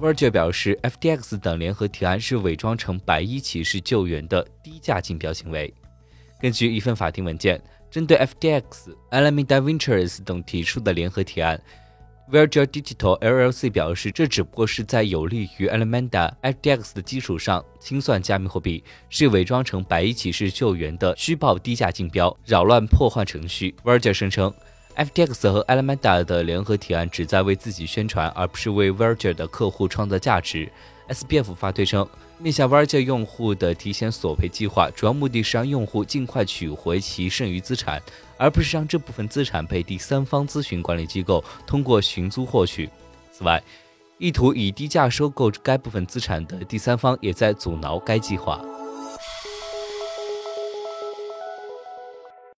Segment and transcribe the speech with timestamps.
[0.00, 5.72] Verge 表示，FTX 等联合提案是伪装成白衣骑士救援的低价竞标行为。
[6.40, 7.60] 根据一份法庭文件，
[7.90, 8.62] 针对 FTX、
[9.10, 11.60] Alameda Ventures 等提出的联合提案
[12.32, 23.74] ，Verge Digital LLC 表示，这只不过是在有利于 Alameda FTX 的基础上清算加密货币，是伪装成白衣骑士救援的虚报低价竞标，扰乱破坏程序。
[23.84, 24.50] Verge 声称。
[25.00, 30.70] FTX 和 Alameda 的联合提案旨在为自己宣传，而不是为 Verge 的客户创造价值。
[31.08, 37.98] SBF 发推称，面向 Verge 用户的提前索赔计划，主要目的是让用户尽快取回其剩余资产，
[38.36, 42.90] 而不是让这部分资产被第三方咨询管理机构通过寻租获取。
[43.32, 43.62] 此外，
[44.18, 48.60] 意图以低价收购该部分资产的第三方也在阻挠该计划。